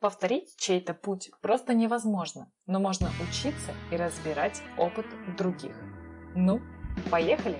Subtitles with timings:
[0.00, 5.74] Повторить чей-то путь просто невозможно, но можно учиться и разбирать опыт других.
[6.36, 6.60] Ну,
[7.10, 7.58] поехали!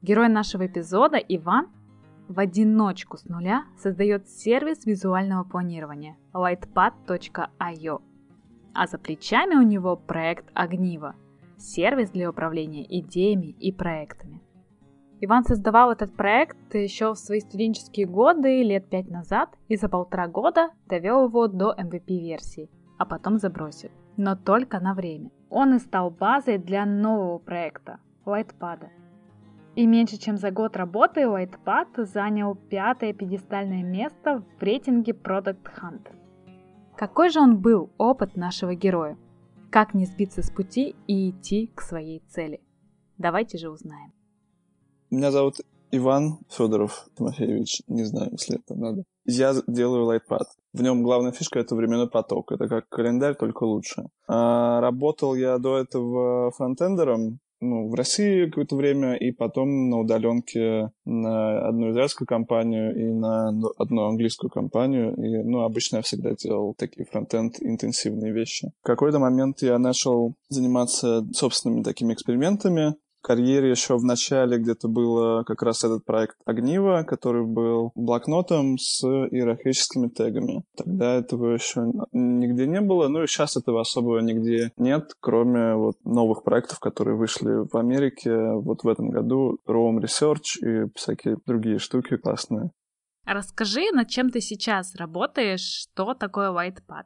[0.00, 1.68] Герой нашего эпизода Иван
[2.28, 8.02] в одиночку с нуля создает сервис визуального планирования lightpad.io.
[8.74, 11.14] А за плечами у него проект Огниво–
[11.58, 14.40] сервис для управления идеями и проектами.
[15.20, 20.28] Иван создавал этот проект еще в свои студенческие годы, лет пять назад, и за полтора
[20.28, 23.90] года довел его до MVP-версии, а потом забросил.
[24.16, 25.30] Но только на время.
[25.50, 28.88] Он и стал базой для нового проекта– Lightpad.
[29.74, 36.12] И меньше чем за год работы Lightpad занял пятое пьедестальное место в рейтинге Product Hunt.
[36.96, 39.16] Какой же он был опыт нашего героя?
[39.70, 42.60] Как не сбиться с пути и идти к своей цели?
[43.18, 44.12] Давайте же узнаем.
[45.10, 45.56] Меня зовут
[45.90, 49.04] Иван Федоров Тимофеевич, не знаю, если это надо.
[49.24, 50.46] Я делаю лайтпад.
[50.74, 52.52] В нем главная фишка— это временной поток.
[52.52, 54.04] Это как календарь, только лучше.
[54.26, 60.90] А, работал я до этого фронтендером, ну, в России какое-то время, и потом на удаленке
[61.06, 63.48] на одну израильскую компанию и на
[63.78, 65.14] одну английскую компанию.
[65.16, 68.70] И, ну, обычно я всегда делал такие фронтенд-интенсивные вещи.
[68.82, 72.94] В какой-то момент я начал заниматься собственными такими экспериментами,
[73.28, 79.04] карьере еще в начале где-то был как раз этот проект Огниво, который был блокнотом с
[79.04, 80.64] иерархическими тегами.
[80.76, 85.96] Тогда этого еще нигде не было, ну и сейчас этого особо нигде нет, кроме вот
[86.04, 91.78] новых проектов, которые вышли в Америке вот в этом году, Rome Research и всякие другие
[91.78, 92.70] штуки классные.
[93.26, 95.60] Расскажи, над чем ты сейчас работаешь,
[95.90, 97.04] что такое Lightpad?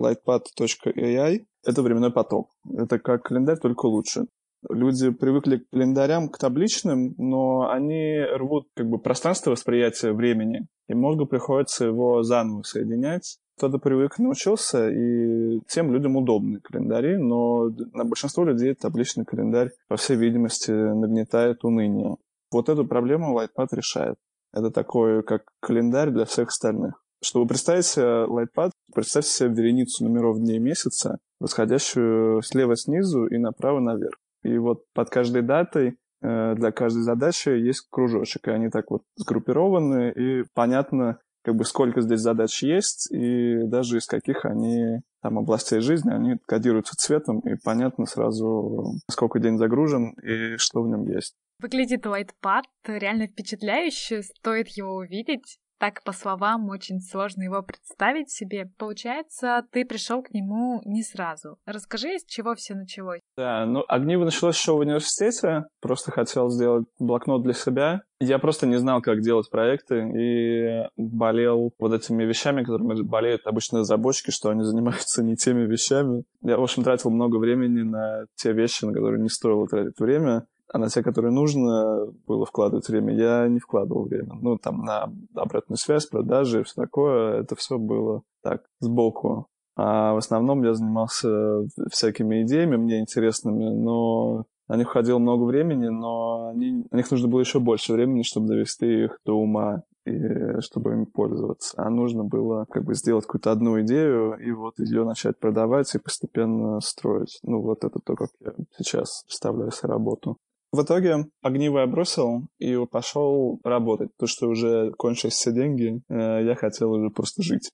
[0.00, 2.50] Lightpad.ai— это временной поток.
[2.72, 4.26] Это как календарь, только лучше.
[4.68, 10.94] Люди привыкли к календарям, к табличным, но они рвут как бы пространство восприятия времени, и
[10.94, 13.38] мозгу приходится его заново соединять.
[13.56, 19.96] Кто-то привык, научился, и тем людям удобны календари, но на большинство людей табличный календарь, по
[19.96, 22.16] всей видимости, нагнетает уныние.
[22.52, 24.16] Вот эту проблему Lightpad решает.
[24.52, 27.02] Это такой, как календарь для всех остальных.
[27.22, 33.80] Чтобы представить себе Lightpad, представьте себе вереницу номеров дней месяца, восходящую слева снизу и направо
[33.80, 34.18] наверх.
[34.42, 39.02] И вот под каждой датой э, для каждой задачи есть кружочек, и они так вот
[39.16, 45.38] сгруппированы, и понятно, как бы сколько здесь задач есть, и даже из каких они там
[45.38, 51.04] областей жизни, они кодируются цветом, и понятно сразу, сколько день загружен и что в нем
[51.06, 51.34] есть.
[51.60, 55.58] Выглядит Lightpad реально впечатляюще, стоит его увидеть.
[55.78, 58.68] Так, по словам, очень сложно его представить себе.
[58.78, 61.58] Получается, ты пришел к нему не сразу.
[61.66, 63.20] Расскажи, с чего все началось.
[63.36, 65.66] Да, ну, Огниво началось еще в университете.
[65.80, 68.02] Просто хотел сделать блокнот для себя.
[68.20, 73.80] Я просто не знал, как делать проекты, и болел вот этими вещами, которыми болеют обычно
[73.80, 76.24] разработчики, что они занимаются не теми вещами.
[76.42, 80.44] Я, в общем, тратил много времени на те вещи, на которые не стоило тратить время
[80.72, 84.34] а на те, которые нужно было вкладывать время, я не вкладывал время.
[84.40, 89.46] Ну, там, на обратную связь, продажи и все такое, это все было так, сбоку.
[89.76, 95.88] А в основном я занимался всякими идеями мне интересными, но на них уходило много времени,
[95.88, 100.60] но они, на них нужно было еще больше времени, чтобы довести их до ума и
[100.60, 101.74] чтобы им пользоваться.
[101.76, 105.98] А нужно было как бы сделать какую-то одну идею и вот ее начать продавать и
[105.98, 107.38] постепенно строить.
[107.42, 110.36] Ну, вот это то, как я сейчас представляю себе работу.
[110.70, 116.44] В итоге огниво я бросил и пошел работать, потому что уже кончились все деньги, э,
[116.44, 117.70] я хотел уже просто жить.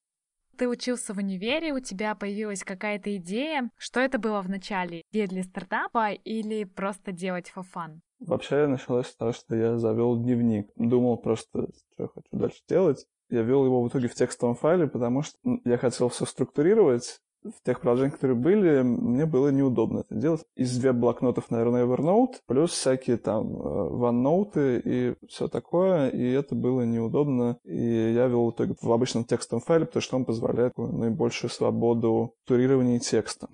[0.56, 3.70] Ты учился в универе, у тебя появилась какая-то идея.
[3.76, 5.02] Что это было в начале?
[5.10, 7.98] Идея для стартапа или просто делать for fun?
[8.20, 10.68] Вообще началось с того, что я завел дневник.
[10.76, 13.04] Думал просто, что я хочу дальше делать.
[13.30, 17.62] Я вел его в итоге в текстовом файле, потому что я хотел все структурировать, в
[17.64, 20.44] тех приложениях, которые были, мне было неудобно это делать.
[20.56, 26.82] Из веб-блокнотов, наверное, Evernote, плюс всякие там э, OneNote и все такое, и это было
[26.82, 27.58] неудобно.
[27.64, 32.34] И я вел в итоге в обычном текстовом файле, потому что он позволяет наибольшую свободу
[32.46, 33.48] турирования текста.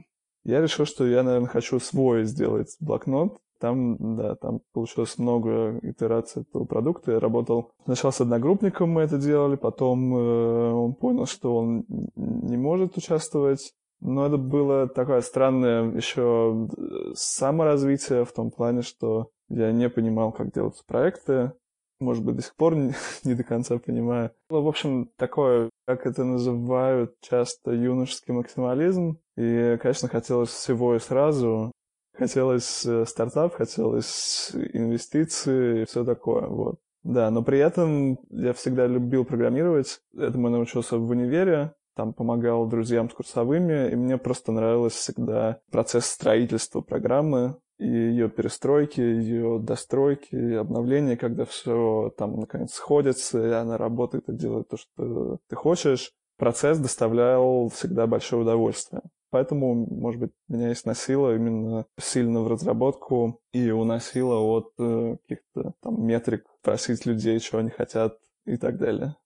[0.45, 6.43] Я решил, что я, наверное, хочу свой сделать блокнот, там, да, там получилось много итераций
[6.43, 7.13] этого продукта.
[7.13, 11.85] Я работал сначала с одногруппником, мы это делали, потом э, он понял, что он
[12.17, 16.69] не может участвовать но это было такое странное еще
[17.15, 21.53] саморазвитие в том плане, что я не понимал, как делать проекты.
[22.01, 24.31] Может быть, до сих пор не, не до конца понимаю.
[24.49, 29.19] Ну, в общем, такое, как это называют часто, юношеский максимализм.
[29.37, 31.73] И, конечно, хотелось всего и сразу.
[32.21, 36.49] Хотелось э, стартап, хотелось инвестиции все такое.
[36.49, 36.79] Вот.
[37.03, 40.03] Да, но при этом я всегда любил программировать.
[40.15, 45.61] Этому я научился в универе, там помогал друзьям с курсовыми, и мне просто нравилось всегда
[45.71, 53.51] процесс строительства программы, и ее перестройки, ее достройки, обновления, когда все там наконец сходится, и
[53.51, 56.13] она работает и делает то, что ты хочешь.
[56.37, 59.01] Процесс доставлял всегда большое удовольствие.
[59.31, 65.75] Поэтому, может быть, меня есть носило именно сильно в разработку и уносило от э, каких-то
[65.83, 69.17] там метрик, просить людей, чего они хотят и так далее.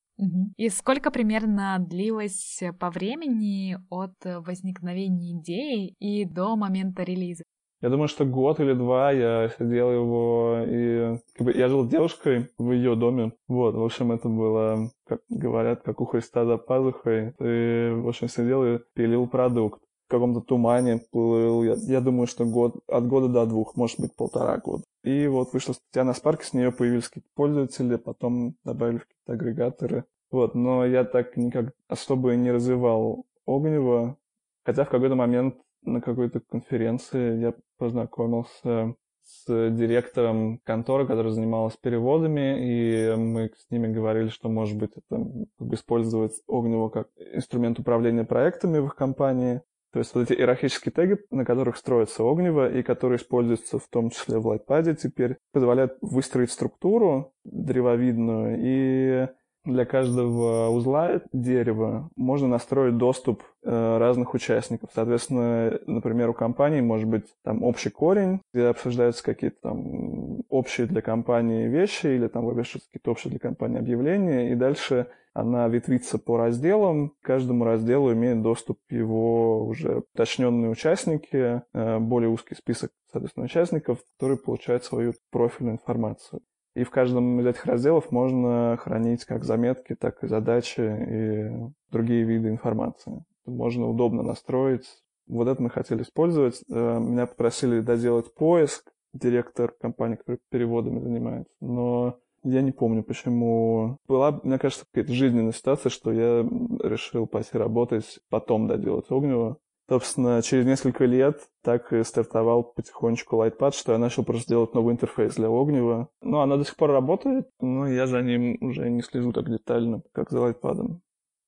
[0.56, 7.42] И сколько примерно длилось по времени от возникновения идеи и до момента релиза?
[7.80, 11.18] Я думаю, что год или два я сидел его и...
[11.34, 13.32] Как бы, я жил с девушкой в ее доме.
[13.46, 17.32] Вот, в общем, это было, как говорят, как у Христа за пазухой.
[17.32, 19.82] Ты, в общем, сидел и пилил продукт.
[20.06, 21.62] В каком-то тумане плыл.
[21.64, 24.84] Я, я думаю, что год, от года до двух, может быть, полтора года.
[25.02, 30.04] И вот вышла статья на Spark, с нее появились какие-то пользователи, потом добавили какие-то агрегаторы.
[30.30, 34.16] Вот, но я так никак особо не развивал Огнево,
[34.64, 42.58] хотя в какой-то момент на какой-то конференции я познакомился с директором конторы, которая занималась переводами,
[42.60, 45.24] и мы с ними говорили, что, может быть, это
[45.58, 49.62] как бы использовать Огнево как инструмент управления проектами в их компании.
[49.94, 54.10] То есть вот эти иерархические теги, на которых строится Огнево и которые используются в том
[54.10, 59.28] числе в Lightpad теперь, позволяют выстроить структуру древовидную и
[59.64, 64.90] для каждого узла дерева можно настроить доступ э, разных участников.
[64.92, 71.02] Соответственно, например, у компании может быть там общий корень, где обсуждаются какие-то там общие для
[71.02, 76.38] компании вещи или там вывешиваются какие-то общие для компании объявления, и дальше она ветвится по
[76.38, 77.10] разделам.
[77.20, 83.98] К каждому разделу имеет доступ его уже уточненные участники, э, более узкий список, соответственно, участников,
[84.14, 86.40] которые получают свою профильную информацию.
[86.76, 91.50] И в каждом из этих разделов можно хранить как заметки, так и задачи и
[91.90, 93.24] другие виды информации.
[93.44, 94.88] Можно удобно настроить.
[95.26, 96.62] Вот это мы хотели использовать.
[96.70, 101.52] Э, меня попросили доделать поиск, директор компании, который переводами занимается.
[101.60, 103.98] Но я не помню, почему.
[104.06, 106.46] Была, мне кажется, какая-то жизненная ситуация, что я
[106.82, 109.58] решил пойти работать, потом доделать Огнево.
[109.88, 114.94] Собственно, через несколько лет так и стартовал потихонечку Lightpad, что я начал просто делать новый
[114.94, 116.08] интерфейс для Огнева.
[116.22, 120.02] Ну, она до сих пор работает, но я за ним уже не слежу так детально,
[120.12, 121.00] как за Lightpad.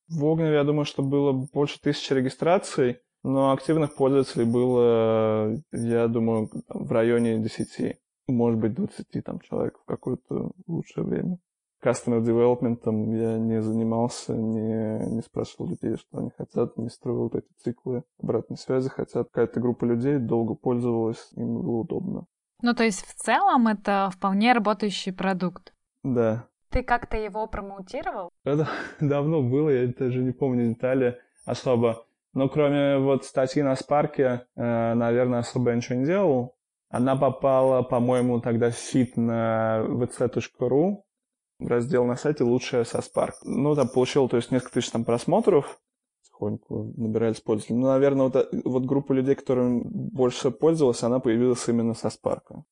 [0.09, 6.49] В Огневе, я думаю, что было больше тысячи регистраций, но активных пользователей было, я думаю,
[6.69, 11.39] в районе 10, может быть, 20 там, человек в какое-то лучшее время
[11.83, 12.81] customer development
[13.17, 18.03] я не занимался, не, не спрашивал людей, что они хотят, не строил вот эти циклы
[18.21, 22.25] обратной связи, хотя какая-то группа людей долго пользовалась, им было удобно.
[22.61, 25.73] Ну, то есть в целом это вполне работающий продукт?
[26.03, 26.47] Да.
[26.69, 28.31] Ты как-то его промоутировал?
[28.43, 28.67] Это
[28.99, 32.03] давно было, я даже не помню детали особо.
[32.33, 36.56] Но кроме вот статьи на Спарке, э, наверное, особо я ничего не делал.
[36.89, 41.03] Она попала, по-моему, тогда в фит на vc.ru,
[41.59, 43.33] раздел на сайте «Лучшее со Spark».
[43.43, 45.79] Ну, там получил, то есть, несколько тысяч там просмотров,
[46.21, 47.75] потихоньку набирались пользователи.
[47.75, 52.63] Ну, наверное, вот, э, вот группа людей, которым больше пользовалась, она появилась именно со Spark.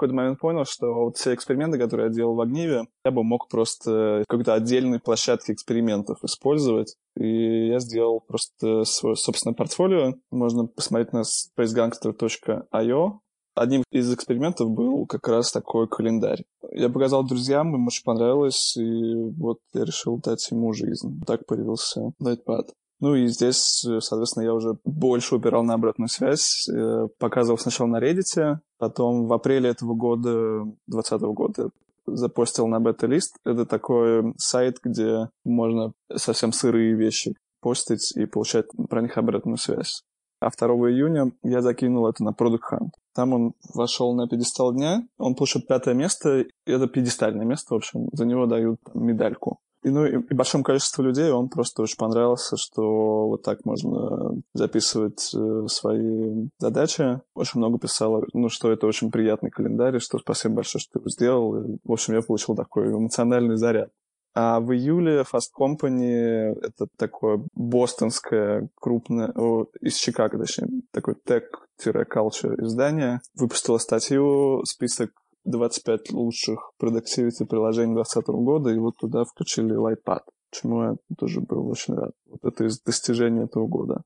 [0.00, 3.48] Какой-то момент понял, что вот все эксперименты, которые я делал в Огниве, я бы мог
[3.48, 6.96] просто какой-то отдельной площадке экспериментов использовать.
[7.16, 10.14] И я сделал просто свое собственное портфолио.
[10.30, 13.18] Можно посмотреть на spacegangster.io.
[13.54, 16.44] Одним из экспериментов был как раз такой календарь.
[16.72, 21.20] Я показал друзьям, им очень понравилось, и вот я решил дать ему жизнь.
[21.26, 22.68] Так появился Lightpad.
[23.00, 26.68] Ну и здесь, соответственно, я уже больше упирал на обратную связь.
[26.68, 31.70] Э, показывал сначала на Reddit, потом в апреле этого года, 2020 года,
[32.06, 33.36] запостил на бета-лист.
[33.44, 40.02] Это такой сайт, где можно совсем сырые вещи постить и получать про них обратную связь.
[40.40, 42.88] А 2 июня я закинул это на Product Hunt.
[43.14, 48.08] Там он вошел на пьедестал дня, он получил пятое место, это пьедестальное место, в общем,
[48.12, 49.58] за него дают медальку.
[49.82, 54.42] И, ну, и, и большому количеству людей он просто очень понравился, что вот так можно
[54.52, 57.20] записывать э, свои задачи.
[57.34, 61.08] Очень много писало, ну, что это очень приятный календарь, что спасибо большое, что ты его
[61.08, 61.56] сделал.
[61.56, 63.90] И, в общем, я получил такой эмоциональный заряд.
[64.32, 72.62] А в июле Fast Company, это такое бостонское крупное, о, из Чикаго, точнее, такой tech-culture
[72.62, 75.10] издание, выпустило статью, список
[75.44, 80.20] 25 лучших productivity приложений 2020 года, и вот туда включили Lightpad,
[80.50, 82.12] чему я тоже был очень рад.
[82.26, 84.02] Вот это из достижений этого года.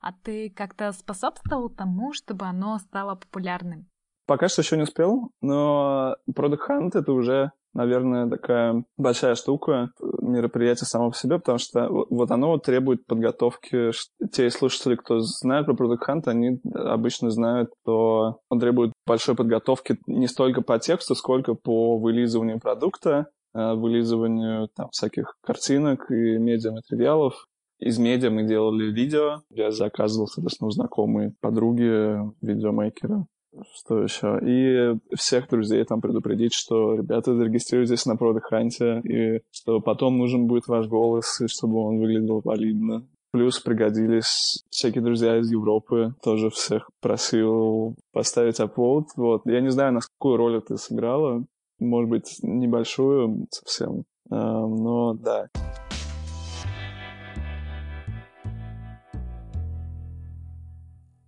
[0.00, 3.88] А ты как-то способствовал тому, чтобы оно стало популярным?
[4.26, 9.90] Пока что еще не успел, но Product Hunt— это уже наверное, такая большая штука,
[10.20, 13.90] мероприятие само по себе, потому что вот оно требует подготовки.
[14.32, 19.98] Те слушатели, кто знает про Product Hunt, они обычно знают, что он требует большой подготовки
[20.06, 27.46] не столько по тексту, сколько по вылизыванию продукта, э, вылизыванию там, всяких картинок и медиаматериалов.
[27.78, 29.42] Из медиа мы делали видео.
[29.50, 33.26] Я заказывал, соответственно, у знакомой подруги видеомейкера
[33.74, 34.38] что еще?
[34.42, 40.46] И всех друзей там предупредить, что ребята зарегистрируйтесь на Product Hunt, и что потом нужен
[40.46, 43.06] будет ваш голос, и чтобы он выглядел валидно.
[43.32, 49.08] Плюс пригодились всякие друзья из Европы, тоже всех просил поставить апвоут.
[49.16, 49.42] Вот.
[49.44, 51.44] Я не знаю, на какую роль это сыграло.
[51.78, 54.04] Может быть, небольшую совсем.
[54.30, 55.48] Но да.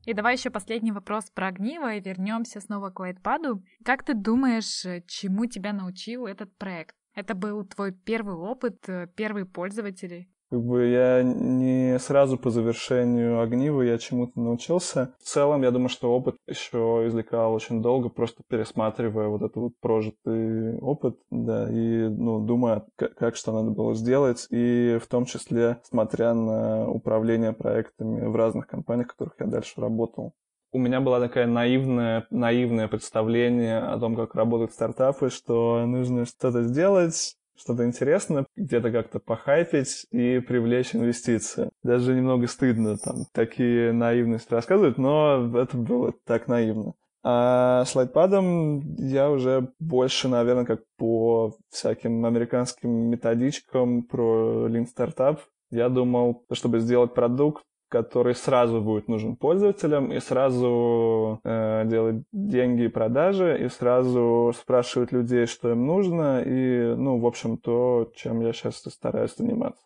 [0.08, 3.62] И давай еще последний вопрос про огниво и вернемся снова к Лайтпаду.
[3.84, 6.96] Как ты думаешь, чему тебя научил этот проект?
[7.12, 10.30] Это был твой первый опыт, э, первые пользователи?
[10.50, 15.14] Как бы я не сразу по завершению огнива я чему-то научился.
[15.20, 19.72] В целом, я думаю, что опыт еще извлекал очень долго, просто пересматривая вот этот вот
[19.80, 25.26] прожитый опыт, да, и, ну, думая, как, как что надо было сделать, и в том
[25.26, 30.32] числе смотря на управление проектами в разных компаниях, в которых я дальше работал
[30.70, 36.62] у меня была такая наивная, наивное представление о том, как работают стартапы, что нужно что-то
[36.62, 41.70] сделать, что-то интересное, где-то как-то похайпить и привлечь инвестиции.
[41.82, 46.94] Даже немного стыдно там такие наивности рассказывать, но это было так наивно.
[47.24, 55.38] А с лайтпадом я уже больше, наверное, как по всяким американским методичкам про Lean Startup.
[55.70, 62.82] Я думал, чтобы сделать продукт, который сразу будет нужен пользователям и сразу э, делать деньги
[62.82, 68.40] и продажи, и сразу спрашивать людей, что им нужно, и, ну, в общем, то, чем
[68.40, 69.82] я сейчас стараюсь заниматься.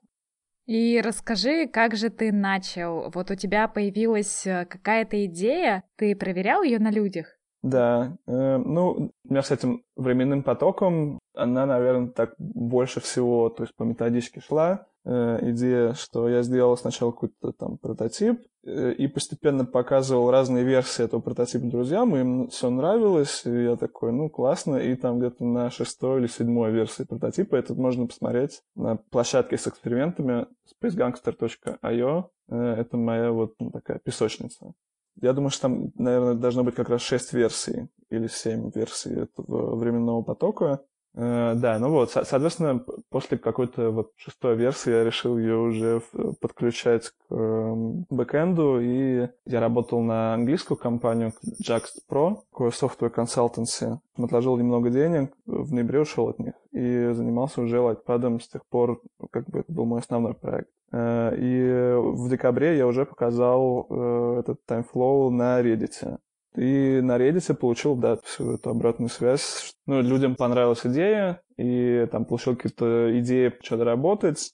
[0.66, 3.10] И расскажи, как же ты начал?
[3.10, 7.36] Вот у тебя появилась э, какая-то идея, ты проверял ее на людях?
[7.62, 13.74] Да, э, ну, меня с этим временным потоком, она, наверное, так больше всего, то есть
[13.76, 14.86] по методичке шла.
[15.04, 21.04] Э, идея, что я сделал сначала какой-то там прототип э, и постепенно показывал разные версии
[21.04, 25.70] этого прототипа друзьям, им все нравилось, и я такой, ну, классно, и там где-то на
[25.70, 30.46] шестой или седьмой версии прототипа это можно посмотреть на площадке с экспериментами
[30.82, 32.24] spacegangster.io.
[32.48, 34.74] Это моя вот ну, такая песочница.
[35.20, 39.76] Я думаю, что там, наверное, должно быть как раз шесть версий или семь версий этого
[39.76, 40.80] временного потока.
[41.14, 46.02] Э, да, ну вот, соответственно, после какой-то вот шестой версии я решил ее уже
[46.40, 53.98] подключать к эм, бэкэнду, и я работал на английскую компанию Jaxt Pro, такое software consultancy.
[54.16, 59.02] Отложил немного денег, в ноябре ушел от них и занимался уже лайтпадом с тех пор,
[59.32, 60.70] как бы это был мой основной проект.
[60.92, 66.18] Э, и в декабре я уже показал э, этот TimeFlow на Reddit.
[66.54, 69.74] И на Reddit получил, да, всю эту обратную связь.
[69.86, 74.52] Ну, людям понравилась идея, и там получил какие-то идеи, что доработать.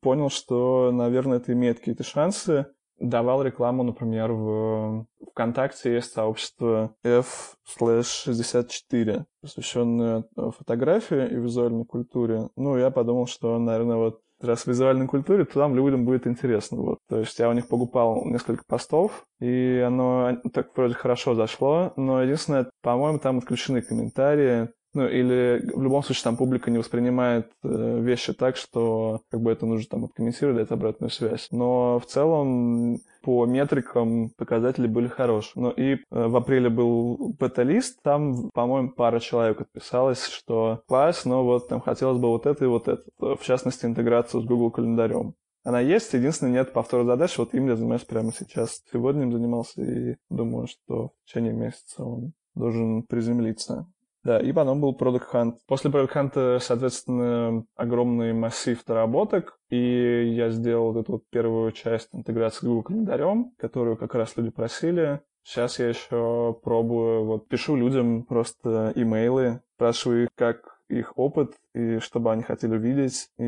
[0.00, 2.66] Понял, что, наверное, это имеет какие-то шансы.
[2.98, 12.48] Давал рекламу, например, в ВКонтакте есть сообщество F/64, посвященное фотографии и визуальной культуре.
[12.56, 16.78] Ну, я подумал, что, наверное, вот раз в визуальной культуре, то там людям будет интересно.
[16.78, 16.98] Вот.
[17.08, 22.22] То есть я у них покупал несколько постов, и оно так вроде хорошо зашло, но
[22.22, 28.00] единственное, по-моему, там отключены комментарии, ну, или в любом случае там публика не воспринимает э,
[28.00, 31.48] вещи так, что как бы это нужно там откомментировать, дать обратную связь.
[31.50, 35.62] Но в целом по метрикам показатели были хорошие.
[35.62, 41.44] Ну и э, в апреле был бета-лист, там, по-моему, пара человек отписалась, что класс, но
[41.44, 43.02] вот там хотелось бы вот это и вот это.
[43.18, 45.34] В частности, интеграцию с Google календарем.
[45.64, 47.36] Она есть, единственное, нет повтора задач.
[47.38, 48.82] Вот им я занимаюсь прямо сейчас.
[48.92, 53.86] Сегодня им занимался и думаю, что в течение месяца он должен приземлиться.
[54.24, 55.54] Да, и потом был Product Hunt.
[55.66, 62.08] После Product Hunt, соответственно, огромный массив доработок, и я сделал вот эту вот первую часть
[62.12, 65.20] интеграции с Google календарем, которую как раз люди просили.
[65.42, 71.98] Сейчас я еще пробую, вот пишу людям просто имейлы, спрашиваю их, как их опыт и
[71.98, 73.42] что бы они хотели видеть, и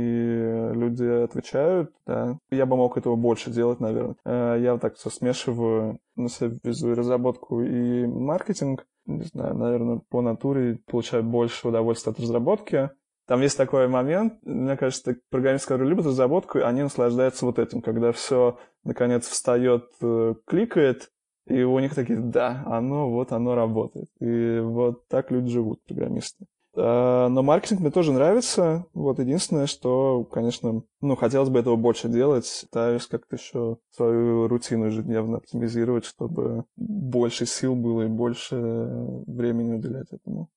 [0.75, 2.39] люди отвечают, да.
[2.51, 4.17] Я бы мог этого больше делать, наверное.
[4.25, 9.57] Э, я вот так все смешиваю, на себя везу и разработку, и маркетинг, не знаю,
[9.57, 12.91] наверное, по натуре получаю больше удовольствия от разработки,
[13.27, 18.13] Там есть такой момент, мне кажется, программисты, которые любят разработку, они наслаждаются вот этим, когда
[18.13, 21.11] все наконец встает, э, кликает,
[21.47, 24.09] и у них такие, да, оно, вот оно работает.
[24.21, 26.47] И вот так люди живут, программисты.
[26.77, 28.87] А, но маркетинг мне тоже нравится.
[28.93, 32.67] Вот единственное, что, конечно, ну, хотелось бы этого больше делать.
[32.71, 40.13] Пытаюсь как-то еще свою рутину ежедневно оптимизировать, чтобы больше сил было и больше времени уделять
[40.13, 40.51] этому.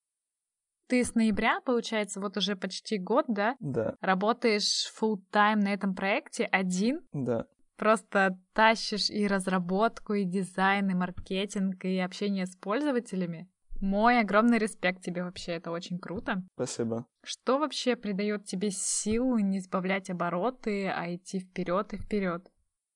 [0.88, 3.56] Ты с ноября, получается, вот уже почти год, да?
[3.60, 3.94] Да.
[4.02, 7.02] Работаешь full тайм на этом проекте один?
[7.14, 7.46] Да.
[7.78, 13.48] Просто тащишь и разработку, и дизайн, и маркетинг, и общение с пользователями?
[13.82, 16.44] Мой огромный респект тебе вообще, это очень круто.
[16.56, 17.06] Спасибо.
[17.24, 22.46] Что вообще придает тебе силу не сбавлять обороты, а идти вперед и вперед?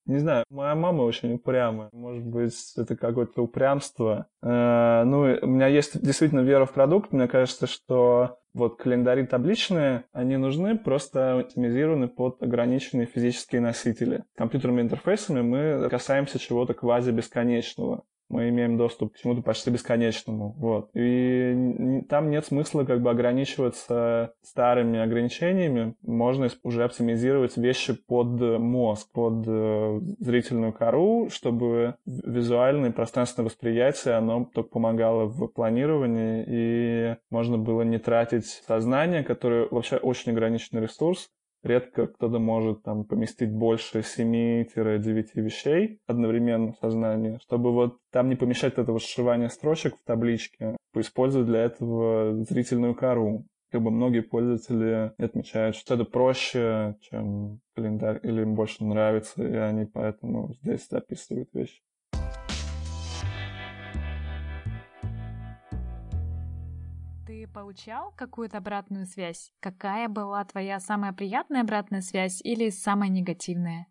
[0.05, 1.89] Не знаю, моя мама очень упрямая.
[1.93, 4.27] Может быть, это какое-то упрямство.
[4.41, 7.13] Э, ну, у меня есть действительно вера в продукт.
[7.13, 14.25] Мне кажется, что вот календари табличные, они нужны, просто оптимизированы под ограниченные физические носители.
[14.35, 20.55] Компьютерными интерфейсами мы касаемся чего-то квази-бесконечного мы имеем доступ к чему-то почти бесконечному.
[20.57, 20.89] Вот.
[20.95, 25.95] И там нет смысла как бы ограничиваться старыми ограничениями.
[26.01, 34.15] Можно уже оптимизировать вещи под мозг, под э, зрительную кору, чтобы визуальное и пространственное восприятие,
[34.15, 40.81] оно только помогало в планировании, и можно было не тратить сознание, которое вообще очень ограниченный
[40.81, 41.29] ресурс,
[41.63, 48.35] редко кто-то может там поместить больше 7-9 вещей одновременно в сознании, чтобы вот там не
[48.35, 53.45] помещать этого сшивания строчек в табличке, использовать для этого зрительную кору.
[53.71, 59.55] Как бы многие пользователи отмечают, что это проще, чем календарь, или им больше нравится, и
[59.55, 61.81] они поэтому здесь записывают вещи.
[67.53, 69.51] Получал какую-то обратную связь?
[69.59, 73.87] Какая была твоя самая приятная обратная связь или самая негативная?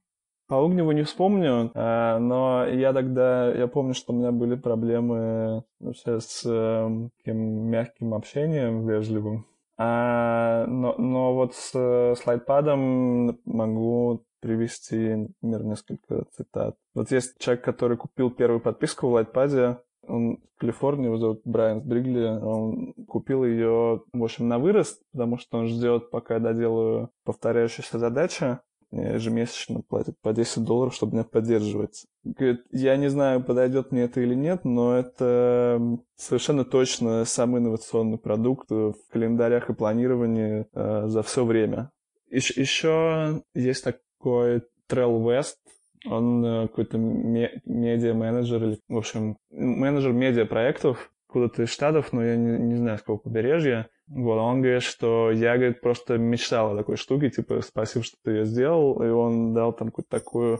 [0.48, 5.64] По Огневу не вспомню, э, но я тогда, я помню, что у меня были проблемы
[5.80, 9.46] вообще с эм, таким мягким общением, вежливым.
[9.78, 16.76] А, но, но вот с слайдпадом могу привести, например, несколько цитат.
[16.94, 21.80] Вот есть человек, который купил первую подписку в лайтпаде, он в Калифорнии, его зовут Брайан
[21.80, 27.10] Сбригли, он купил ее, в общем, на вырост, потому что он ждет, пока я доделаю
[27.24, 28.60] повторяющуюся задачу.
[28.90, 32.04] Мне ежемесячно платят по 10 долларов, чтобы меня поддерживать.
[32.24, 35.80] Говорит, я не знаю, подойдет мне это или нет, но это
[36.16, 41.90] совершенно точно самый инновационный продукт в календарях и планировании э, за все время.
[42.28, 45.56] Еще есть такой Trail West,
[46.04, 52.58] он э, какой-то медиа-менеджер, или, в общем, менеджер медиа-проектов куда-то из Штатов, но я не,
[52.58, 53.88] не знаю, с какого побережья.
[54.06, 58.32] Вот, он говорит, что я, говорит, просто мечтал о такой штуке, типа, спасибо, что ты
[58.32, 60.58] ее сделал, и он дал там какую-то такую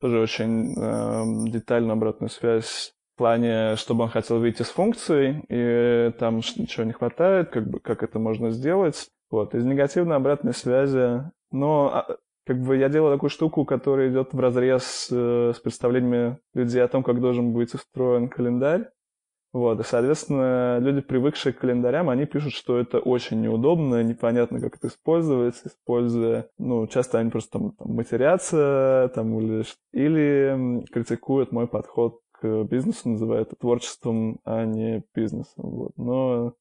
[0.00, 6.12] тоже очень э, детальную обратную связь в плане, чтобы он хотел выйти с функцией, и
[6.18, 9.08] там ничего не хватает, как бы, как это можно сделать.
[9.30, 12.16] Вот, из негативной обратной связи, но а,
[12.48, 16.88] как бы я делаю такую штуку, которая идет в разрез э, с представлениями людей о
[16.88, 18.88] том, как должен быть устроен календарь.
[19.52, 24.76] Вот, и, соответственно, люди, привыкшие к календарям, они пишут, что это очень неудобно, непонятно, как
[24.76, 31.68] это использовать, используя, ну, часто они просто там, там матерятся, там, или, или критикуют мой
[31.68, 35.92] подход к бизнесу, называют это творчеством, а не бизнесом, вот.
[35.98, 36.54] Но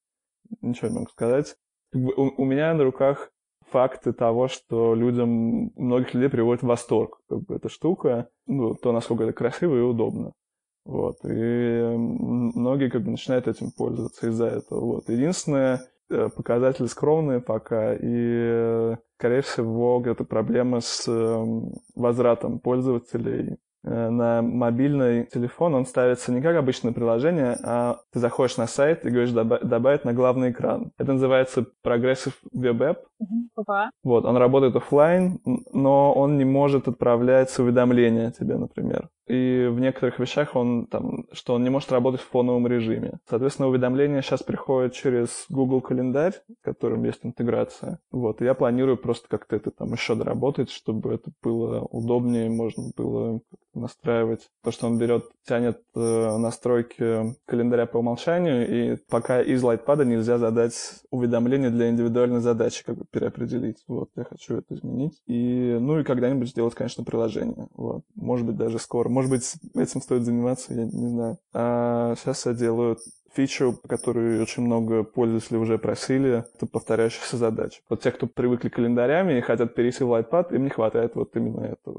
[0.59, 1.55] ничего не могу сказать.
[1.93, 3.31] Как бы у, у меня на руках
[3.71, 8.91] факты того, что людям, многих людей приводит в восторг как бы, эта штука, ну, то,
[8.91, 10.33] насколько это красиво и удобно.
[10.85, 11.17] Вот.
[11.23, 14.79] И многие как бы начинают этим пользоваться из-за этого.
[14.79, 15.09] Вот.
[15.09, 23.66] Единственное, э, показатели скромные пока, и, скорее всего, это проблема с эм, возвратом пользователей Э,
[23.87, 29.09] на мобильный телефон он ставится не как обычное приложение, а ты заходишь на сайт и
[29.09, 30.91] говоришь добавить на главный экран.
[30.97, 32.97] Это называется Progressive Web App.
[33.21, 33.89] Uh-huh.
[34.03, 35.39] Вот, он работает офлайн,
[35.73, 41.53] но он не может отправлять уведомления тебе, например и в некоторых вещах он там, что
[41.53, 43.19] он не может работать в фоновом режиме.
[43.29, 47.99] Соответственно, уведомления сейчас приходят через Google календарь, в котором есть интеграция.
[48.11, 52.91] Вот, и я планирую просто как-то это там еще доработать, чтобы это было удобнее, можно
[52.95, 53.41] было
[53.73, 54.49] настраивать.
[54.63, 60.37] То, что он берет, тянет э, настройки календаря по умолчанию, и пока из лайтпада нельзя
[60.37, 60.73] задать
[61.11, 63.83] уведомления для индивидуальной задачи, как бы переопределить.
[63.87, 65.21] Вот, я хочу это изменить.
[65.27, 67.67] И, ну и когда-нибудь сделать, конечно, приложение.
[67.73, 68.03] Вот.
[68.15, 71.39] Может быть, даже скоро может быть, этим стоит заниматься, я не знаю.
[71.51, 72.97] А сейчас я делаю
[73.33, 77.81] фичу, которую очень много пользователей уже просили, это повторяющаяся задача.
[77.89, 81.35] Вот те, кто привыкли к календарями и хотят перейти в iPad, им не хватает вот
[81.35, 81.97] именно этого.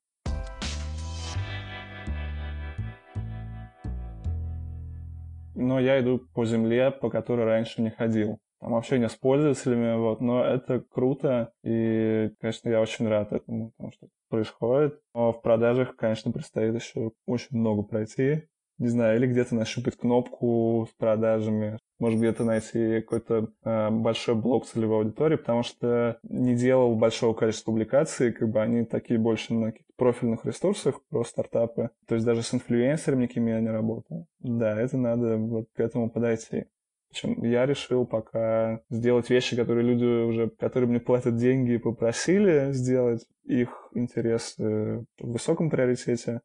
[5.57, 10.20] Но я иду по земле, по которой раньше не ходил там общение с пользователями, вот,
[10.20, 15.00] но это круто, и, конечно, я очень рад этому, потому что происходит.
[15.14, 18.44] Но в продажах, конечно, предстоит еще очень много пройти.
[18.78, 24.66] Не знаю, или где-то нащупать кнопку с продажами, может где-то найти какой-то э, большой блок
[24.66, 29.72] целевой аудитории, потому что не делал большого количества публикаций, как бы они такие больше на
[29.72, 31.90] каких-то профильных ресурсах про стартапы.
[32.06, 34.28] То есть даже с инфлюенсерами никакими я не работал.
[34.38, 36.66] Да, это надо вот к этому подойти.
[37.10, 43.24] Причем я решил пока сделать вещи, которые люди уже, которые мне платят деньги, попросили сделать,
[43.44, 46.40] их интерес в высоком приоритете.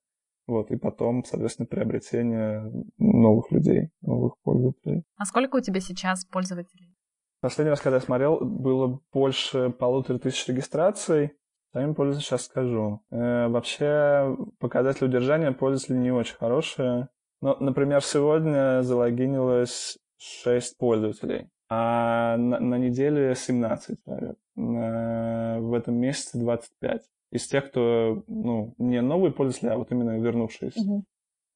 [0.45, 5.03] Вот, и потом, соответственно, приобретение новых людей, новых пользователей.
[5.15, 6.93] А сколько у тебя сейчас пользователей?
[7.39, 11.31] Последний раз, когда я смотрел, было больше полутора тысяч регистраций.
[11.73, 13.01] Сами пользователи сейчас скажу.
[13.09, 17.09] Э, вообще, показатели удержания пользователей не очень хорошие.
[17.41, 24.37] Но, например, сегодня залогинилось 6 пользователей, а на, на неделе 17 человек.
[24.55, 27.03] На, в этом месяце 25.
[27.31, 30.79] Из тех, кто, ну, не новые пользователи, а вот именно вернувшиеся.
[30.79, 31.03] Угу.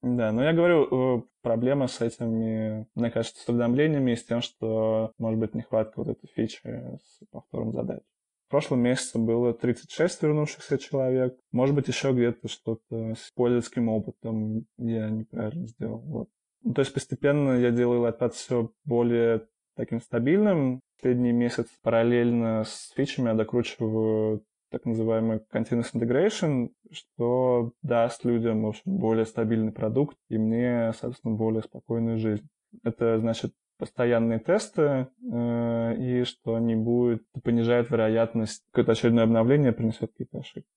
[0.03, 4.41] Да, но я говорю, э, проблема с этими, мне кажется, с уведомлениями и с тем,
[4.41, 6.61] что, может быть, нехватка вот этой фичи
[7.03, 8.01] с повтором задач.
[8.47, 11.37] В прошлом месяце было 36 вернувшихся человек.
[11.51, 15.99] Может быть, еще где-то что-то с пользовательским опытом я неправильно сделал.
[15.99, 16.29] Вот.
[16.63, 20.81] Ну, то есть постепенно я делаю iPad все более таким стабильным.
[20.97, 28.67] Последний месяц параллельно с фичами я докручиваю так называемый continuous integration, что даст людям в
[28.67, 32.47] общем, более стабильный продукт и мне, соответственно, более спокойную жизнь.
[32.83, 40.11] Это значит постоянные тесты э, и что не будет, понижает вероятность какое-то очередное обновление принесет
[40.11, 40.69] какие-то ошибки.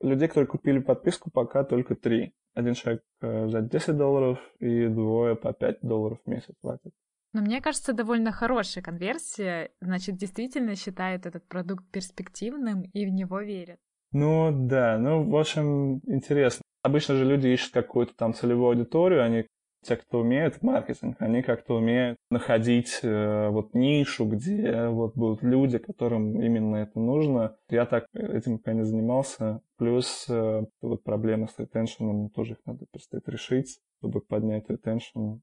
[0.00, 2.34] Людей, которые купили подписку, пока только три.
[2.54, 6.92] Один человек за 10 долларов и двое по 5 долларов в месяц платят.
[7.32, 9.70] Но мне кажется, довольно хорошая конверсия.
[9.80, 13.78] Значит, действительно считают этот продукт перспективным и в него верят.
[14.12, 16.60] Ну да, ну в общем интересно.
[16.82, 19.46] Обычно же люди ищут какую-то там целевую аудиторию, они
[19.82, 25.78] те, кто умеет маркетинг, они как-то умеют находить э, вот нишу, где вот будут люди,
[25.78, 27.56] которым именно это нужно.
[27.68, 29.60] Я так этим пока не занимался.
[29.76, 35.40] Плюс э, вот проблемы с ретеншеном, тоже их надо предстоит решить, чтобы поднять ретеншн.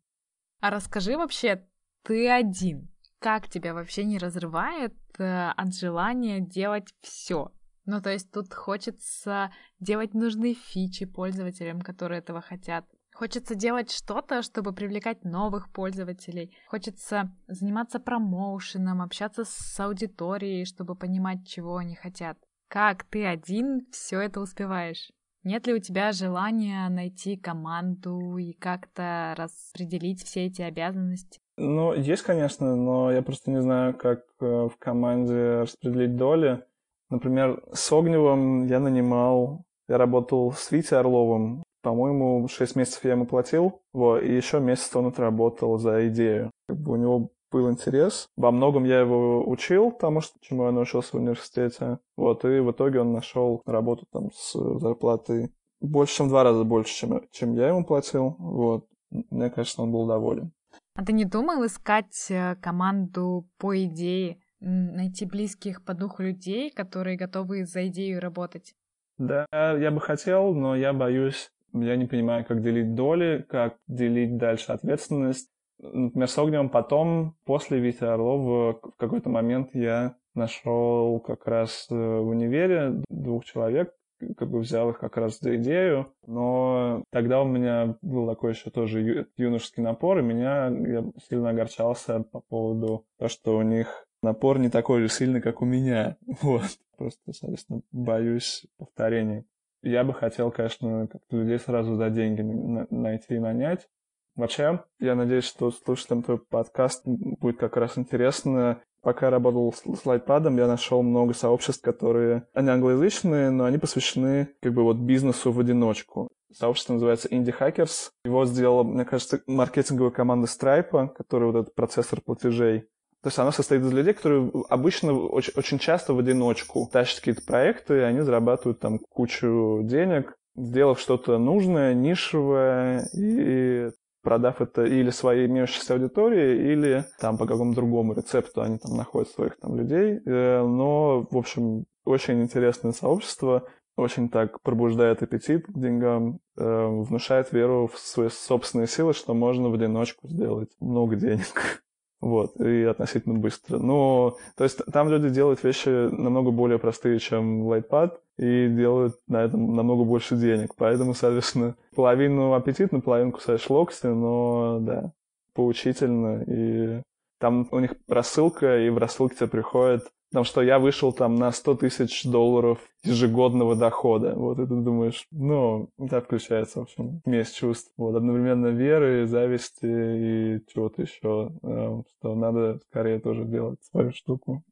[0.62, 1.66] А расскажи вообще,
[2.04, 2.90] ты один.
[3.20, 7.52] Как тебя вообще не разрывает э, от желания делать все?
[7.86, 12.86] Ну, то есть тут хочется делать нужные фичи пользователям, которые этого хотят.
[13.14, 16.56] Хочется делать что-то, чтобы привлекать новых пользователей.
[16.68, 22.38] Хочется заниматься промоушеном, общаться с аудиторией, чтобы понимать, чего они хотят.
[22.70, 25.12] Как ты один все это успеваешь?
[25.44, 31.40] Нет ли у тебя желания найти команду и как-то распределить все эти обязанности?
[31.58, 36.64] Ну, есть, конечно, но я просто не знаю, как э, в команде распределить доли.
[37.10, 43.26] Например, с Огневым я нанимал, я работал с Витей Орловым, по-моему, 6 месяцев я ему
[43.26, 46.52] платил, вот, и еще месяц он отработал за идею.
[46.68, 48.28] Как бы у него был интерес.
[48.38, 52.00] Во многом я его учил тому, что, чему я научился в университете.
[52.16, 56.64] Вот, и в итоге он нашел работу там с зарплатой больше, чем в два раза
[56.64, 58.36] больше, чем, чем я ему платил.
[58.38, 58.88] Вот.
[59.10, 60.52] Мне кажется, он был доволен.
[60.96, 67.18] А ты не думал искать э, команду по идее, найти близких по духу людей, которые
[67.18, 68.76] готовы за идею работать?
[69.18, 74.38] Да, я бы хотел, но я боюсь я не понимаю, как делить доли, как делить
[74.38, 75.50] дальше ответственность.
[75.80, 81.96] Например, с Огневым потом, после Вити Орлова, в какой-то момент я нашел как раз э,
[81.96, 83.94] в универе двух человек,
[84.38, 88.70] как бы взял их как раз за идею, но тогда у меня был такой еще
[88.70, 94.60] тоже юношеский напор, и меня я сильно огорчался по поводу того, что у них напор
[94.60, 96.18] не такой же сильный, как у меня.
[96.42, 96.64] Вот.
[96.98, 99.46] Просто, соответственно, боюсь повторения
[99.82, 103.88] я бы хотел, конечно, людей сразу за деньги найти и нанять.
[104.36, 108.82] Вообще, я надеюсь, что слушателям твой подкаст будет как раз интересно.
[109.02, 114.50] Пока я работал с лайтпадом, я нашел много сообществ, которые, они англоязычные, но они посвящены
[114.62, 116.30] как бы вот бизнесу в одиночку.
[116.54, 118.10] Сообщество называется Indie Hackers.
[118.26, 122.88] Его сделала, мне кажется, маркетинговая команда Stripe, который вот этот процессор платежей
[123.22, 127.42] то есть оно состоит из людей, которые обычно очень, очень часто в одиночку тащат какие-то
[127.46, 135.10] проекты, и они зарабатывают там кучу денег, сделав что-то нужное, нишевое и продав это или
[135.10, 140.20] своей имеющейся аудитории, или там по какому-то другому рецепту они там находят своих там людей.
[140.26, 147.52] Э, но, в общем, очень интересное сообщество, очень так пробуждает аппетит к деньгам, э, внушает
[147.52, 151.82] веру в свои собственные силы, что можно в одиночку сделать много денег.
[152.22, 153.78] Вот, и относительно быстро.
[153.78, 159.44] Но, то есть там люди делают вещи намного более простые, чем Lightpad, и делают на
[159.44, 160.76] этом намного больше денег.
[160.76, 165.14] Поэтому, соответственно, половину аппетитно, половину кусаешь локти, но, да,
[165.54, 166.44] поучительно.
[166.46, 167.02] И
[167.40, 171.52] там у них рассылка, и в рассылке тебе приходит Потому что я вышел там на
[171.52, 174.36] 100 тысяч долларов ежегодного дохода.
[174.36, 177.92] Вот и ты думаешь, ну, так включается, в общем, смесь чувств.
[177.98, 184.64] Вот, одновременно веры, зависти и чего-то еще, эм, что надо скорее тоже делать свою штуку.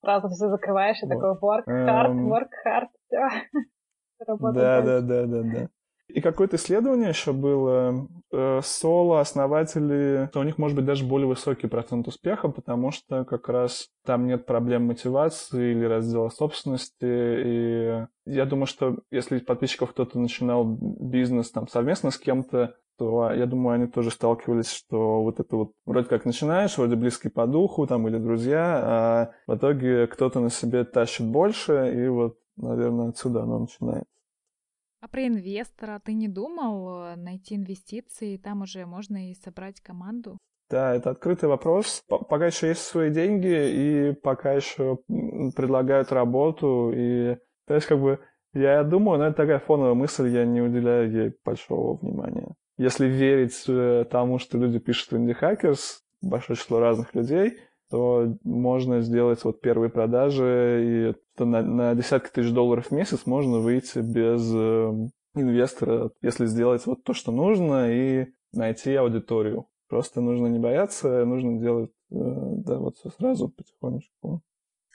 [0.00, 1.10] Сразу все закрываешь и вот.
[1.10, 2.32] такой work hard, эм...
[2.32, 3.28] work hard, все.
[4.38, 5.68] Да, да, да, да, да.
[6.14, 8.08] И какое-то исследование еще было.
[8.32, 13.24] Э, соло основатели, то у них может быть даже более высокий процент успеха, потому что
[13.24, 16.94] как раз там нет проблем мотивации или раздела собственности.
[17.04, 23.32] И я думаю, что если из подписчиков кто-то начинал бизнес там совместно с кем-то, то
[23.32, 27.46] я думаю, они тоже сталкивались, что вот это вот вроде как начинаешь, вроде близкий по
[27.46, 33.08] духу там или друзья, а в итоге кто-то на себе тащит больше, и вот, наверное,
[33.08, 34.19] отсюда оно начинается.
[35.00, 40.38] А про инвестора ты не думал э, найти инвестиции, там уже можно и собрать команду?
[40.68, 42.02] Да, это открытый вопрос.
[42.06, 44.98] Пока еще есть свои деньги, и пока еще
[45.56, 47.36] предлагают работу, и
[47.66, 48.20] то есть как бы
[48.52, 52.54] я думаю, но это такая фоновая мысль, я не уделяю ей большого внимания.
[52.76, 57.58] Если верить э, тому, что люди пишут в Indie Hackers, большое число разных людей,
[57.90, 63.58] то можно сделать вот первые продажи, и на, на десятки тысяч долларов в месяц можно
[63.58, 69.66] выйти без э, инвестора, если сделать вот то, что нужно, и найти аудиторию.
[69.88, 74.42] Просто нужно не бояться, нужно делать, э, да, вот все сразу потихонечку.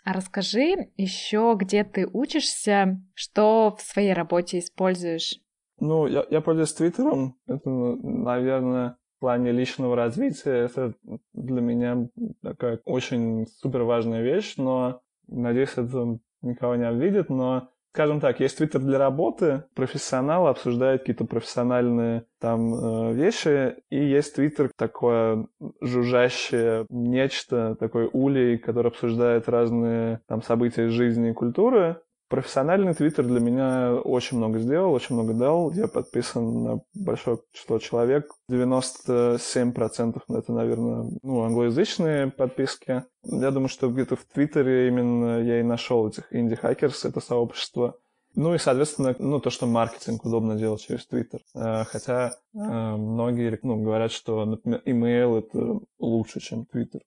[0.05, 5.41] А расскажи еще, где ты учишься, что в своей работе используешь?
[5.79, 7.35] Ну, я, я пользуюсь Твиттером.
[7.47, 10.93] Это, наверное, плане личного развития это
[11.33, 12.07] для меня
[12.43, 18.59] такая очень супер важная вещь, но надеюсь, это никого не обидит, но скажем так, есть
[18.59, 25.47] твиттер для работы, профессионалы обсуждают какие-то профессиональные там э, вещи, и есть твиттер такое
[25.81, 33.39] жужжащее нечто, такой улей, который обсуждает разные там события жизни и культуры, Профессиональный твиттер для
[33.39, 35.71] меня очень много сделал, очень много дал.
[35.71, 38.31] Я подписан на большое число человек.
[38.49, 43.03] 97% это, наверное, ну, англоязычные подписки.
[43.23, 47.95] Я думаю, что где-то в Твиттере именно я и нашел этих инди-хакерс, это сообщество.
[48.33, 51.41] Ну и, соответственно, ну, то, что маркетинг удобно делать через Твиттер.
[51.53, 57.01] Э, хотя э, многие ну, говорят, что, например, email это лучше, чем Твиттер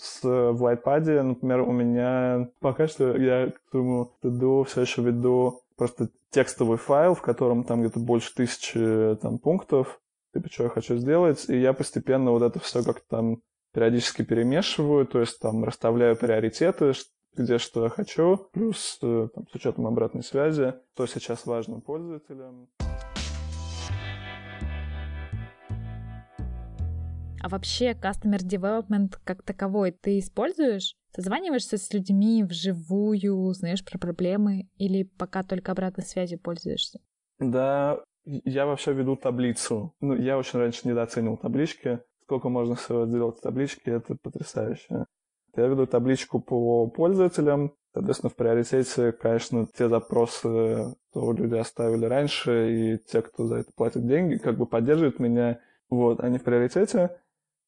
[0.00, 5.60] с, в Lightpad, например, у меня пока что я к этому до все еще веду
[5.76, 10.00] просто текстовый файл, в котором там где-то больше тысячи там, пунктов,
[10.32, 13.42] типа, что я хочу сделать, и я постепенно вот это все как-то там
[13.74, 16.92] периодически перемешиваю, то есть там расставляю приоритеты,
[17.36, 22.68] где что я хочу, плюс э, там, с учетом обратной связи, что сейчас важно пользователям.
[27.42, 30.94] А вообще Customer Development как таковой ты используешь?
[31.14, 37.00] Созваниваешься с людьми вживую, узнаешь про проблемы или пока только обратной связью пользуешься?
[37.38, 39.94] Да, я вообще веду таблицу.
[40.00, 42.00] Ну, я очень раньше недооценил таблички.
[42.22, 45.06] Сколько можно всего сделать в табличке, это потрясающе.
[45.56, 47.72] Я веду табличку по пользователям.
[47.92, 53.72] Соответственно, в приоритете, конечно, те запросы, что люди оставили раньше, и те, кто за это
[53.74, 55.58] платит деньги, как бы поддерживают меня.
[55.88, 57.10] Вот, они в приоритете.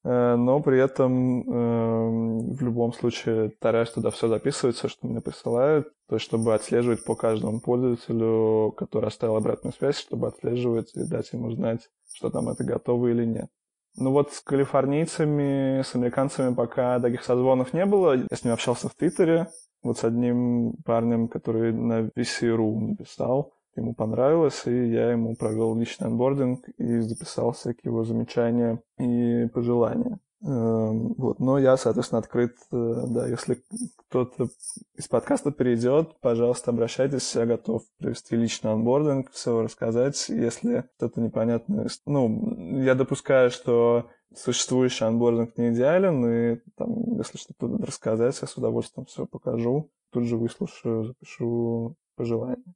[0.03, 5.21] Э, но при этом э, в любом случае стараюсь туда все записывать, все, что мне
[5.21, 11.07] присылают, то есть чтобы отслеживать по каждому пользователю, который оставил обратную связь, чтобы отслеживать и
[11.07, 13.47] дать ему знать, что там это готово или нет.
[13.95, 18.15] Ну вот с калифорнийцами, с американцами пока таких созвонов не было.
[18.15, 19.47] Я с ним общался в Твиттере,
[19.83, 26.07] вот с одним парнем, который на VC.ru написал ему понравилось, и я ему провел личный
[26.07, 30.19] анбординг и записал всякие его замечания и пожелания.
[30.45, 31.39] Эм, вот.
[31.39, 33.63] Но я, соответственно, открыт, э, да, если
[33.95, 34.49] кто-то
[34.95, 41.87] из подкаста перейдет, пожалуйста, обращайтесь, я готов провести личный анбординг, все рассказать, если что-то непонятное.
[42.05, 48.57] Ну, я допускаю, что существующий анбординг не идеален, и там, если что-то рассказать, я с
[48.57, 52.75] удовольствием все покажу, тут же выслушаю, запишу пожелания.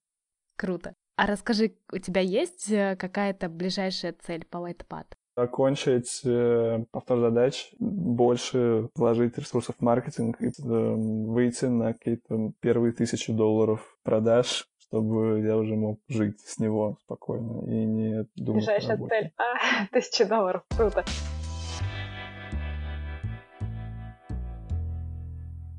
[0.58, 0.94] Круто.
[1.16, 5.06] А расскажи, у тебя есть э, какая-то ближайшая цель по Lightpad?
[5.36, 12.92] окончить э, повтор задач, больше вложить ресурсов в маркетинг и э, выйти на какие-то первые
[12.92, 18.98] тысячи долларов продаж, чтобы я уже мог жить с него спокойно и не думать Ближайшая
[18.98, 19.32] цель.
[19.38, 20.64] А, тысяча долларов.
[20.76, 21.06] Круто.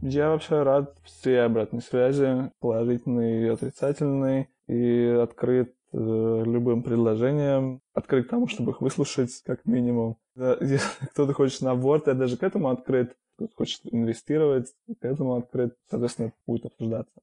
[0.01, 8.27] Я вообще рад всей обратной связи, положительной и отрицательной, и открыт э, любым предложениям, открыт
[8.27, 10.19] к тому, чтобы их выслушать как минимум.
[10.37, 13.17] Если кто-то хочет на борт, я даже к этому открыт.
[13.35, 15.77] Кто-то хочет инвестировать, к этому открыт.
[15.91, 17.21] Соответственно, будет обсуждаться.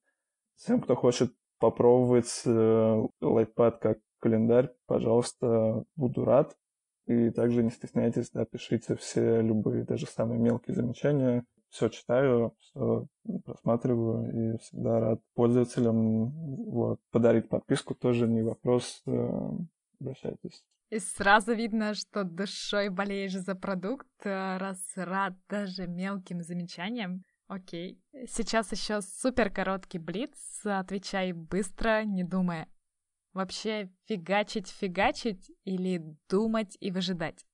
[0.55, 3.08] Всем, кто хочет попробовать э,
[3.79, 6.58] как календарь, пожалуйста, буду рад.
[7.05, 13.05] И также не стесняйтесь, да, пишите все любые, даже самые мелкие замечания все читаю, все
[13.43, 16.29] просматриваю и всегда рад пользователям.
[16.29, 16.99] Вот.
[17.11, 19.01] Подарить подписку тоже не вопрос.
[19.05, 19.51] Э,
[19.99, 20.63] обращайтесь.
[20.89, 27.23] И сразу видно, что душой болеешь за продукт, э, раз рад даже мелким замечаниям.
[27.47, 27.99] Окей.
[28.27, 30.61] Сейчас еще супер короткий блиц.
[30.63, 32.67] Отвечай быстро, не думая.
[33.35, 37.45] Вообще фигачить, фигачить или думать и выжидать?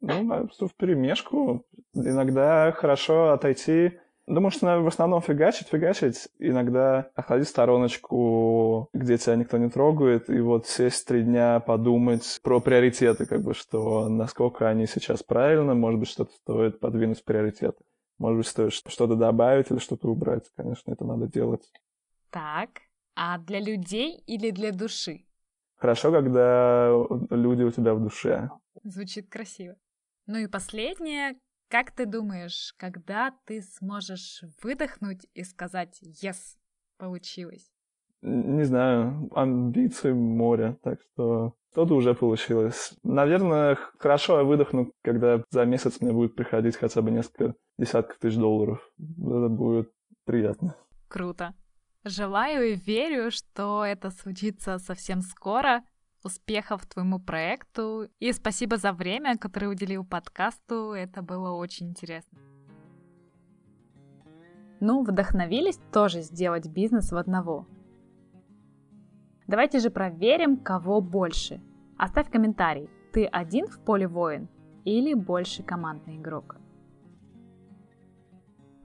[0.00, 1.64] Ну, в перемешку.
[1.94, 4.00] Иногда хорошо отойти.
[4.26, 6.28] Думаю, что в основном фигачить, фигачить.
[6.40, 12.40] Иногда отходить в стороночку, где тебя никто не трогает, и вот сесть три дня подумать
[12.42, 17.24] про приоритеты, как бы, что насколько они сейчас правильно, может быть, что-то стоит подвинуть в
[17.24, 17.84] приоритеты.
[18.18, 20.50] Может быть, стоит что-то добавить или что-то убрать.
[20.56, 21.70] Конечно, это надо делать.
[22.30, 22.70] Так,
[23.14, 25.24] а для людей или для души?
[25.76, 26.90] Хорошо, когда
[27.30, 28.50] люди у тебя в душе.
[28.84, 29.76] Звучит красиво.
[30.26, 31.34] Ну и последнее.
[31.68, 36.56] Как ты думаешь, когда ты сможешь выдохнуть и сказать «Yes,
[36.98, 37.72] получилось»?
[38.20, 42.94] Не знаю, амбиции море, так что что-то уже получилось.
[43.02, 48.36] Наверное, хорошо я выдохну, когда за месяц мне будет приходить хотя бы несколько десятков тысяч
[48.36, 48.86] долларов.
[48.98, 49.90] Это будет
[50.24, 50.76] приятно.
[51.08, 51.54] Круто.
[52.04, 55.84] Желаю и верю, что это случится совсем скоро,
[56.24, 58.08] успехов твоему проекту.
[58.18, 60.92] И спасибо за время, которое уделил подкасту.
[60.92, 62.38] Это было очень интересно.
[64.80, 67.68] Ну, вдохновились тоже сделать бизнес в одного.
[69.46, 71.62] Давайте же проверим, кого больше.
[71.96, 72.90] Оставь комментарий.
[73.12, 74.48] Ты один в поле воин
[74.84, 76.56] или больше командный игрок?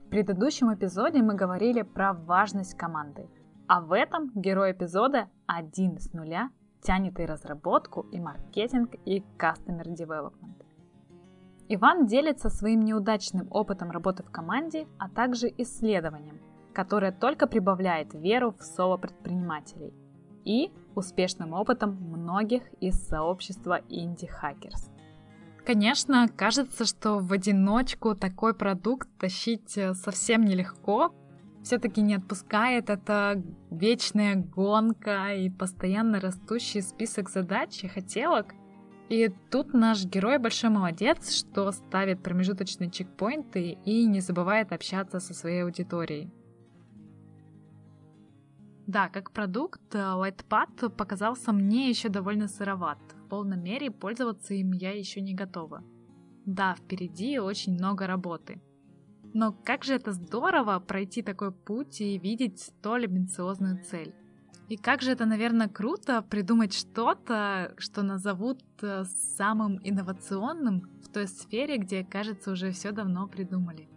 [0.08, 3.28] В предыдущем эпизоде мы говорили про важность команды,
[3.66, 6.48] а в этом герой эпизода один с нуля
[6.80, 10.64] тянет и разработку, и маркетинг, и customer development.
[11.68, 16.40] Иван делится своим неудачным опытом работы в команде, а также исследованием,
[16.72, 19.92] которое только прибавляет веру в соло-предпринимателей
[20.46, 24.90] и успешным опытом многих из сообщества Hackers.
[25.68, 31.14] Конечно, кажется, что в одиночку такой продукт тащить э, совсем нелегко,
[31.62, 32.88] все-таки не отпускает.
[32.88, 38.54] Это вечная гонка и постоянно растущий список задач и хотелок.
[39.10, 45.34] И тут наш герой большой молодец, что ставит промежуточные чекпоинты и не забывает общаться со
[45.34, 46.32] своей аудиторией.
[48.86, 53.17] Да, как продукт, э, Lightpad показался мне еще довольно сыроват.
[53.28, 55.84] В полной мере пользоваться им я еще не готова.
[56.46, 58.60] Да, впереди очень много работы–
[59.34, 64.14] но как же это здорово пройти такой путь и видеть столь амбициозную цель.
[64.68, 69.04] И как же это, наверное, круто придумать что-то, что назовут э,
[69.36, 73.88] самым инновационным в той сфере, где, кажется, уже все давно придумали.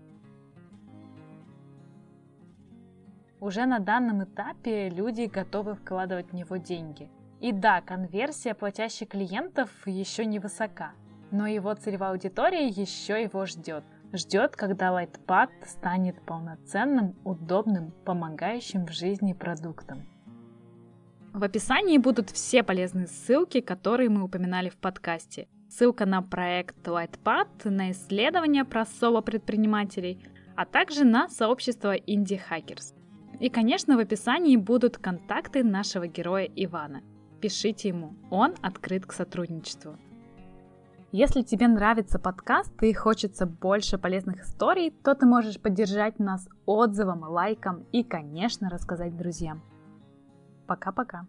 [3.42, 7.10] Уже на данном этапе люди готовы вкладывать в него деньги.
[7.42, 10.94] И да, конверсия платящих клиентов еще не высока,
[11.32, 18.92] но его целевая аудитория еще его ждет– ждет, когда Lightpad станет полноценным, удобным, помогающим в
[18.92, 20.08] жизни продуктом.
[21.34, 25.48] В описании будут все полезные ссылки, которые мы упоминали в подкасте.
[25.70, 30.22] Ссылка на проект Lightpad, на исследования про соло-предпринимателей,
[30.56, 32.94] а также на сообщество Indie Hackers.
[33.40, 37.02] И, конечно, в описании будут контакты нашего героя Ивана.
[37.42, 39.98] Пишите ему, он открыт к сотрудничеству.
[41.12, 47.24] Если тебе нравится подкаст и хочется больше полезных историй, то ты можешь поддержать нас отзывом,
[47.24, 49.62] лайком и, конечно, рассказать друзьям.
[50.68, 51.26] Пока-пока.